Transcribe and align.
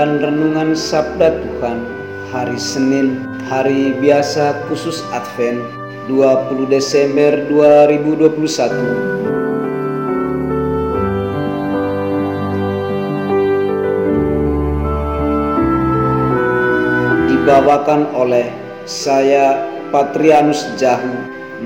Dan 0.00 0.16
Renungan 0.16 0.72
Sabda 0.72 1.44
Tuhan 1.44 1.84
Hari 2.32 2.56
Senin, 2.56 3.20
Hari 3.52 3.92
Biasa 4.00 4.64
Khusus 4.64 5.04
Advent 5.12 5.60
20 6.08 6.72
Desember 6.72 7.36
2021 7.52 8.48
Dibawakan 17.28 18.08
oleh 18.16 18.48
saya 18.88 19.68
Patrianus 19.92 20.64
Jahu 20.80 21.12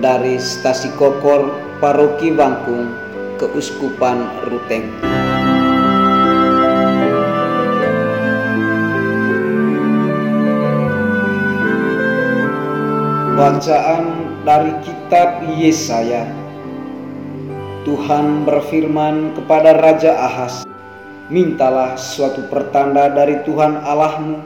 dari 0.03 0.43
Stasi 0.43 0.91
Kokor 0.99 1.55
Paroki 1.79 2.35
Bangkung 2.35 2.91
Keuskupan 3.39 4.27
Ruteng. 4.51 4.91
Bacaan 13.35 14.31
dari 14.47 14.71
kitab 14.87 15.43
Yesaya. 15.59 16.23
Tuhan 17.83 18.47
berfirman 18.47 19.35
kepada 19.35 19.75
Raja 19.75 20.15
Ahas 20.15 20.63
Mintalah 21.35 21.99
suatu 21.99 22.47
pertanda 22.47 23.11
dari 23.11 23.43
Tuhan 23.43 23.83
Allahmu. 23.83 24.39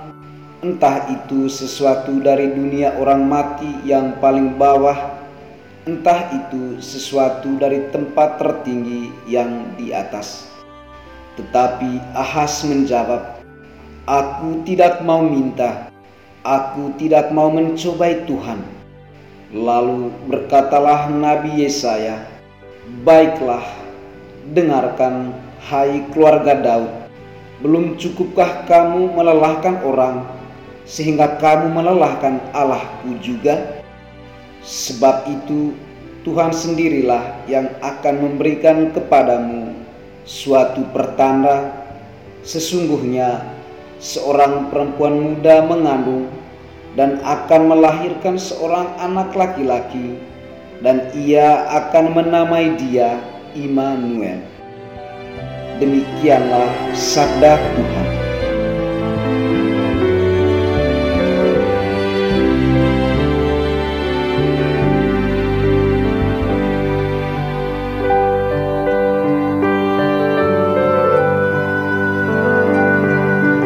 Entah 0.65 1.05
itu 1.13 1.53
sesuatu 1.53 2.17
dari 2.25 2.49
dunia 2.49 2.97
orang 2.97 3.29
mati 3.29 3.69
yang 3.85 4.17
paling 4.25 4.57
bawah 4.57 4.97
Entah 5.85 6.33
itu 6.33 6.81
sesuatu 6.81 7.61
dari 7.61 7.93
tempat 7.93 8.41
tertinggi 8.41 9.13
yang 9.29 9.69
di 9.77 9.93
atas. 9.93 10.49
Tetapi 11.37 12.17
Ahas 12.17 12.65
menjawab 12.65 13.37
Aku 14.09 14.65
tidak 14.65 15.05
mau 15.05 15.21
minta. 15.21 15.93
Aku 16.41 16.97
tidak 16.97 17.29
mau 17.37 17.53
mencobai 17.53 18.25
Tuhan 18.25 18.78
Lalu 19.49 20.13
berkatalah 20.29 21.09
Nabi 21.09 21.65
Yesaya, 21.65 22.21
"Baiklah, 23.01 23.65
dengarkan, 24.53 25.33
hai 25.65 26.05
keluarga 26.13 26.53
Daud. 26.53 26.93
Belum 27.65 27.97
cukupkah 27.97 28.69
kamu 28.69 29.09
melelahkan 29.17 29.81
orang, 29.89 30.29
sehingga 30.85 31.41
kamu 31.41 31.73
melelahkan 31.73 32.45
Allahku 32.53 33.17
juga? 33.25 33.81
Sebab 34.61 35.25
itu, 35.33 35.73
Tuhan 36.29 36.53
sendirilah 36.53 37.49
yang 37.49 37.73
akan 37.81 38.29
memberikan 38.29 38.93
kepadamu 38.93 39.73
suatu 40.29 40.85
pertanda. 40.93 41.73
Sesungguhnya, 42.45 43.49
seorang 43.97 44.69
perempuan 44.69 45.17
muda 45.17 45.65
mengandung." 45.65 46.38
Dan 46.97 47.21
akan 47.21 47.69
melahirkan 47.69 48.41
seorang 48.41 48.89
anak 49.03 49.35
laki-laki 49.35 50.17
dan 50.81 51.11
ia 51.15 51.67
akan 51.75 52.15
menamai 52.15 52.79
dia 52.79 53.19
Immanuel. 53.59 54.39
Demikianlah 55.79 56.71
sabda 56.91 57.55
Tuhan. 57.55 58.07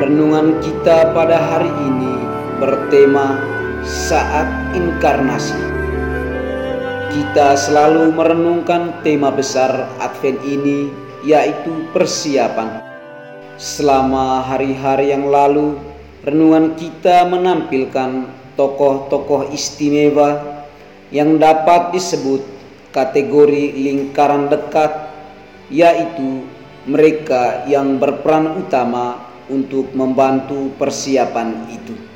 Renungan 0.05 0.61
kita 0.61 1.17
pada 1.17 1.41
hari 1.41 1.72
bertema 2.63 3.43
saat 3.83 4.47
inkarnasi. 4.71 5.59
Kita 7.11 7.59
selalu 7.59 8.15
merenungkan 8.15 9.03
tema 9.03 9.35
besar 9.35 9.91
Advent 9.99 10.39
ini 10.47 10.87
yaitu 11.27 11.91
persiapan. 11.91 12.79
Selama 13.59 14.47
hari-hari 14.47 15.11
yang 15.11 15.27
lalu, 15.27 15.75
renungan 16.23 16.79
kita 16.79 17.27
menampilkan 17.27 18.31
tokoh-tokoh 18.55 19.51
istimewa 19.51 20.63
yang 21.11 21.43
dapat 21.43 21.91
disebut 21.91 22.47
kategori 22.95 23.75
lingkaran 23.75 24.47
dekat, 24.47 25.11
yaitu 25.67 26.47
mereka 26.87 27.67
yang 27.67 27.99
berperan 27.99 28.55
utama 28.55 29.19
untuk 29.51 29.91
membantu 29.99 30.71
persiapan 30.79 31.67
itu. 31.67 32.12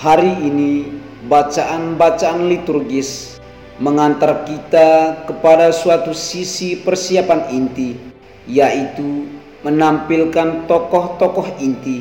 Hari 0.00 0.32
ini 0.48 0.88
bacaan-bacaan 1.28 2.48
liturgis 2.48 3.36
mengantar 3.76 4.48
kita 4.48 5.20
kepada 5.28 5.68
suatu 5.76 6.16
sisi 6.16 6.72
persiapan 6.80 7.52
inti 7.52 8.00
yaitu 8.48 9.28
menampilkan 9.60 10.64
tokoh-tokoh 10.64 11.52
inti 11.60 12.00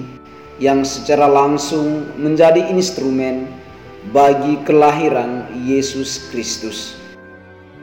yang 0.63 0.87
secara 0.87 1.27
langsung 1.27 2.07
menjadi 2.15 2.71
instrumen 2.71 3.51
bagi 4.15 4.55
kelahiran 4.63 5.51
Yesus 5.67 6.31
Kristus. 6.31 6.95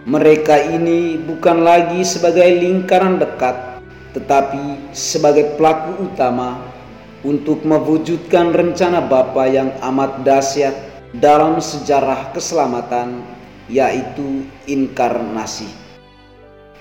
Mereka 0.09 0.81
ini 0.81 1.21
bukan 1.21 1.61
lagi 1.61 2.01
sebagai 2.09 2.57
lingkaran 2.57 3.21
dekat, 3.21 3.85
tetapi 4.17 4.81
sebagai 4.97 5.61
pelaku 5.61 6.09
utama 6.09 6.57
untuk 7.25 7.65
mewujudkan 7.65 8.53
rencana 8.53 9.01
Bapa 9.01 9.49
yang 9.49 9.73
amat 9.81 10.27
dahsyat 10.27 10.75
dalam 11.17 11.63
sejarah 11.63 12.35
keselamatan 12.37 13.25
yaitu 13.73 14.45
inkarnasi. 14.69 15.71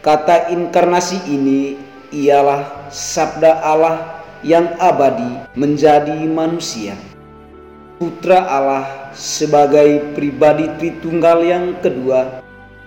Kata 0.03 0.53
inkarnasi 0.53 1.17
ini 1.29 1.79
ialah 2.13 2.89
sabda 2.93 3.63
Allah 3.65 4.21
yang 4.45 4.77
abadi 4.77 5.41
menjadi 5.57 6.13
manusia. 6.29 6.93
Putra 7.97 8.43
Allah 8.45 9.09
sebagai 9.15 10.13
pribadi 10.13 10.67
Tritunggal 10.77 11.41
yang 11.47 11.65
kedua 11.79 12.43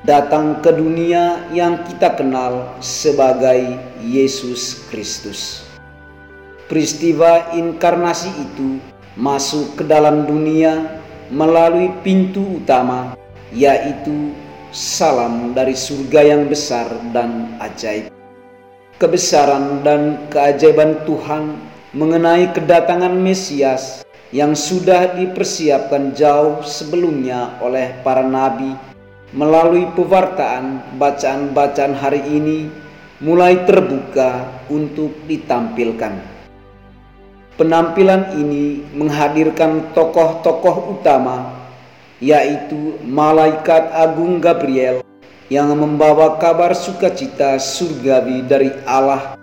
datang 0.07 0.61
ke 0.63 0.71
dunia 0.71 1.43
yang 1.51 1.81
kita 1.89 2.15
kenal 2.15 2.77
sebagai 2.79 3.81
Yesus 3.99 4.87
Kristus 4.93 5.68
peristiwa 6.69 7.57
inkarnasi 7.57 8.29
itu 8.29 8.77
masuk 9.17 9.81
ke 9.81 9.85
dalam 9.89 10.29
dunia 10.29 11.01
melalui 11.33 11.91
pintu 12.05 12.61
utama, 12.61 13.17
yaitu 13.51 14.37
salam 14.71 15.57
dari 15.57 15.73
surga 15.73 16.37
yang 16.37 16.45
besar 16.47 16.87
dan 17.17 17.57
ajaib. 17.59 18.13
Kebesaran 19.01 19.81
dan 19.81 20.29
keajaiban 20.29 21.09
Tuhan 21.09 21.57
mengenai 21.97 22.53
kedatangan 22.53 23.17
Mesias 23.17 24.05
yang 24.29 24.53
sudah 24.53 25.17
dipersiapkan 25.17 26.13
jauh 26.13 26.61
sebelumnya 26.61 27.57
oleh 27.65 27.97
para 28.05 28.21
nabi 28.21 28.77
melalui 29.33 29.89
pewartaan 29.97 30.85
bacaan-bacaan 31.01 31.97
hari 31.97 32.21
ini 32.29 32.69
mulai 33.25 33.65
terbuka 33.65 34.45
untuk 34.69 35.17
ditampilkan. 35.25 36.38
Penampilan 37.59 38.39
ini 38.39 38.87
menghadirkan 38.95 39.91
tokoh-tokoh 39.91 40.95
utama, 40.95 41.59
yaitu 42.23 42.95
Malaikat 43.03 43.91
Agung 43.99 44.39
Gabriel 44.39 45.03
yang 45.51 45.75
membawa 45.75 46.39
kabar 46.39 46.71
sukacita 46.71 47.59
surgawi 47.59 48.47
dari 48.47 48.71
Allah, 48.87 49.35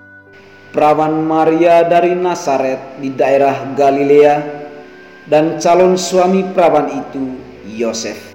perawan 0.71 1.27
Maria 1.27 1.83
dari 1.83 2.15
Nazaret 2.15 3.03
di 3.03 3.11
daerah 3.11 3.75
Galilea, 3.75 4.35
dan 5.27 5.59
calon 5.59 5.99
suami 5.99 6.47
perawan 6.55 6.95
itu 6.95 7.35
Yosef. 7.67 8.31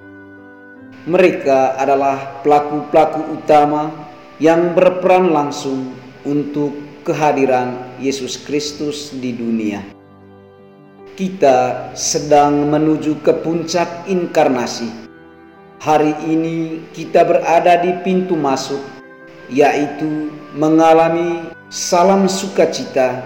Mereka 1.08 1.80
adalah 1.80 2.44
pelaku-pelaku 2.44 3.32
utama 3.32 3.88
yang 4.36 4.76
berperan 4.76 5.32
langsung 5.32 5.96
untuk 6.28 6.89
kehadiran 7.02 7.76
Yesus 8.00 8.40
Kristus 8.40 9.12
di 9.12 9.32
dunia. 9.32 9.80
Kita 11.16 11.90
sedang 11.92 12.68
menuju 12.68 13.20
ke 13.20 13.32
puncak 13.44 14.08
inkarnasi. 14.08 14.88
Hari 15.80 16.12
ini 16.28 16.84
kita 16.92 17.24
berada 17.24 17.80
di 17.80 17.92
pintu 18.04 18.36
masuk, 18.36 18.80
yaitu 19.48 20.28
mengalami 20.52 21.48
salam 21.72 22.28
sukacita 22.28 23.20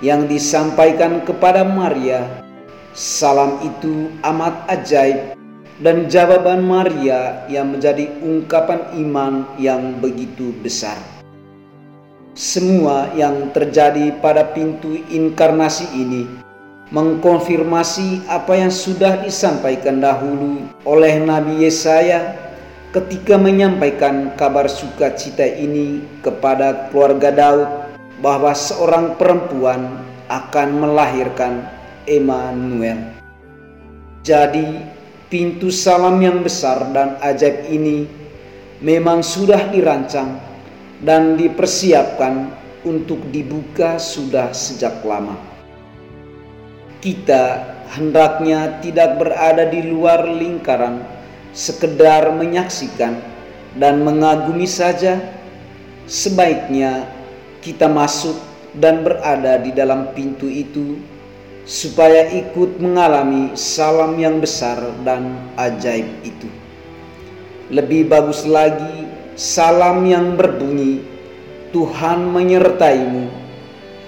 yang 0.00 0.24
disampaikan 0.24 1.20
kepada 1.24 1.64
Maria. 1.64 2.24
Salam 2.96 3.60
itu 3.62 4.10
amat 4.24 4.66
ajaib 4.66 5.36
dan 5.80 6.08
jawaban 6.12 6.64
Maria 6.64 7.44
yang 7.48 7.72
menjadi 7.72 8.08
ungkapan 8.20 8.96
iman 9.00 9.48
yang 9.56 9.96
begitu 10.00 10.52
besar. 10.60 11.19
Semua 12.40 13.12
yang 13.12 13.52
terjadi 13.52 14.16
pada 14.16 14.40
pintu 14.56 14.96
inkarnasi 15.12 15.92
ini 15.92 16.24
mengkonfirmasi 16.88 18.32
apa 18.32 18.56
yang 18.56 18.72
sudah 18.72 19.20
disampaikan 19.20 20.00
dahulu 20.00 20.64
oleh 20.88 21.20
Nabi 21.20 21.68
Yesaya 21.68 22.32
ketika 22.96 23.36
menyampaikan 23.36 24.32
kabar 24.40 24.72
sukacita 24.72 25.44
ini 25.44 26.00
kepada 26.24 26.88
keluarga 26.88 27.28
Daud 27.28 27.68
bahwa 28.24 28.56
seorang 28.56 29.20
perempuan 29.20 30.00
akan 30.32 30.68
melahirkan 30.80 31.68
Emmanuel. 32.08 33.20
Jadi 34.24 34.80
pintu 35.28 35.68
salam 35.68 36.16
yang 36.24 36.40
besar 36.40 36.88
dan 36.96 37.20
ajaib 37.20 37.68
ini 37.68 38.08
memang 38.80 39.20
sudah 39.20 39.68
dirancang 39.68 40.48
dan 41.00 41.36
dipersiapkan 41.36 42.52
untuk 42.84 43.20
dibuka 43.32 44.00
sudah 44.00 44.52
sejak 44.52 45.00
lama. 45.04 45.36
Kita 47.00 47.64
hendaknya 47.96 48.80
tidak 48.84 49.16
berada 49.16 49.64
di 49.68 49.80
luar 49.88 50.28
lingkaran, 50.28 51.00
sekedar 51.56 52.28
menyaksikan 52.36 53.16
dan 53.76 54.04
mengagumi 54.04 54.68
saja. 54.68 55.16
Sebaiknya 56.10 57.06
kita 57.62 57.86
masuk 57.86 58.34
dan 58.76 59.02
berada 59.06 59.58
di 59.62 59.70
dalam 59.70 60.10
pintu 60.14 60.50
itu 60.50 60.98
supaya 61.66 62.26
ikut 62.34 62.82
mengalami 62.82 63.54
salam 63.54 64.18
yang 64.18 64.42
besar 64.42 64.80
dan 65.06 65.38
ajaib 65.54 66.08
itu. 66.26 66.50
Lebih 67.70 68.10
bagus 68.10 68.42
lagi, 68.42 69.06
salam 69.40 70.04
yang 70.04 70.36
berbunyi, 70.36 71.00
"Tuhan 71.72 72.28
menyertaimu," 72.28 73.32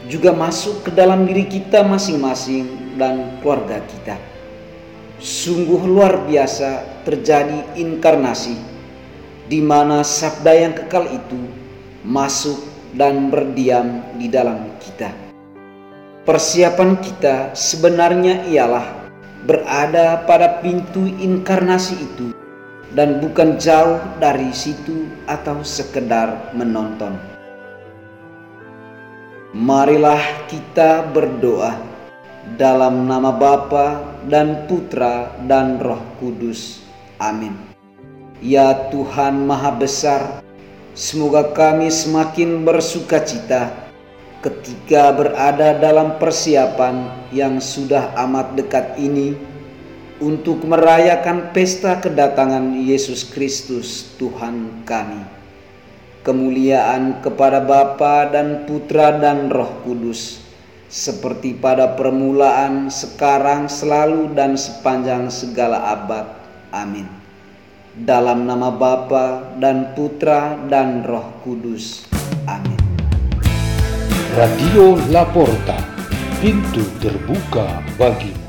juga 0.04 0.28
masuk 0.36 0.84
ke 0.84 0.90
dalam 0.92 1.24
diri 1.24 1.48
kita 1.48 1.80
masing-masing 1.80 2.68
dan 3.00 3.40
keluarga 3.40 3.80
kita. 3.88 4.20
Sungguh 5.16 5.88
luar 5.88 6.28
biasa 6.28 6.84
terjadi 7.08 7.64
inkarnasi, 7.80 8.60
di 9.48 9.64
mana 9.64 10.04
sabda 10.04 10.52
yang 10.52 10.76
kekal 10.76 11.08
itu 11.08 11.40
masuk 12.04 12.60
dan 12.92 13.32
berdiam 13.32 14.04
di 14.20 14.28
dalam 14.28 14.68
kita. 14.84 15.16
Persiapan 16.28 17.00
kita 17.00 17.56
sebenarnya 17.56 18.44
ialah 18.52 18.84
berada 19.48 20.28
pada 20.28 20.60
pintu 20.60 21.08
inkarnasi 21.08 21.96
itu 22.04 22.41
dan 22.92 23.20
bukan 23.20 23.56
jauh 23.56 24.00
dari 24.20 24.52
situ 24.52 25.08
atau 25.24 25.60
sekedar 25.64 26.52
menonton. 26.52 27.16
Marilah 29.52 30.48
kita 30.48 31.12
berdoa 31.12 31.76
dalam 32.56 33.04
nama 33.04 33.32
Bapa 33.32 34.00
dan 34.28 34.64
Putra 34.64 35.28
dan 35.44 35.76
Roh 35.76 36.00
Kudus. 36.16 36.80
Amin. 37.20 37.52
Ya 38.42 38.90
Tuhan 38.90 39.46
Maha 39.46 39.70
Besar, 39.76 40.42
semoga 40.96 41.52
kami 41.54 41.92
semakin 41.92 42.66
bersukacita 42.66 43.70
cita 43.70 43.82
ketika 44.42 45.14
berada 45.14 45.78
dalam 45.78 46.18
persiapan 46.18 47.06
yang 47.30 47.62
sudah 47.62 48.10
amat 48.26 48.58
dekat 48.58 48.98
ini 48.98 49.38
untuk 50.22 50.62
merayakan 50.62 51.50
pesta 51.50 51.98
kedatangan 51.98 52.78
Yesus 52.78 53.26
Kristus 53.26 54.14
Tuhan 54.22 54.86
kami. 54.86 55.26
Kemuliaan 56.22 57.18
kepada 57.18 57.58
Bapa 57.58 58.30
dan 58.30 58.62
Putra 58.62 59.18
dan 59.18 59.50
Roh 59.50 59.82
Kudus, 59.82 60.38
seperti 60.86 61.58
pada 61.58 61.98
permulaan, 61.98 62.86
sekarang, 62.86 63.66
selalu, 63.66 64.30
dan 64.30 64.54
sepanjang 64.54 65.26
segala 65.34 65.90
abad. 65.90 66.30
Amin. 66.70 67.10
Dalam 67.98 68.46
nama 68.46 68.70
Bapa 68.70 69.58
dan 69.58 69.98
Putra 69.98 70.54
dan 70.70 71.02
Roh 71.02 71.42
Kudus. 71.42 72.06
Amin. 72.46 72.78
Radio 74.38 74.94
Laporta, 75.10 75.76
pintu 76.38 76.86
terbuka 77.02 77.82
bagimu. 77.98 78.41